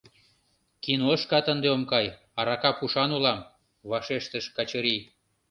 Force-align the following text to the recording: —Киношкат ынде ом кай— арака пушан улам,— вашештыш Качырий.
—Киношкат 0.83 1.45
ынде 1.53 1.67
ом 1.75 1.83
кай— 1.91 2.05
арака 2.39 2.71
пушан 2.79 3.09
улам,— 3.17 3.47
вашештыш 3.89 4.45
Качырий. 4.55 5.01